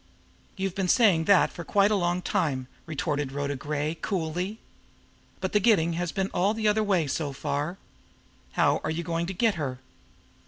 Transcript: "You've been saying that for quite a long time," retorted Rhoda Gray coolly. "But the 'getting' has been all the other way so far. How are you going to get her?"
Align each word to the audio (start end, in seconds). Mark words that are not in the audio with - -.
"You've 0.57 0.73
been 0.73 0.87
saying 0.87 1.25
that 1.25 1.53
for 1.53 1.63
quite 1.63 1.91
a 1.91 1.95
long 1.95 2.23
time," 2.23 2.65
retorted 2.87 3.31
Rhoda 3.31 3.55
Gray 3.55 3.99
coolly. 4.01 4.57
"But 5.39 5.53
the 5.53 5.59
'getting' 5.59 5.93
has 5.93 6.11
been 6.11 6.31
all 6.33 6.55
the 6.55 6.67
other 6.67 6.81
way 6.83 7.05
so 7.05 7.33
far. 7.33 7.77
How 8.53 8.81
are 8.83 8.89
you 8.89 9.03
going 9.03 9.27
to 9.27 9.33
get 9.35 9.53
her?" 9.61 9.77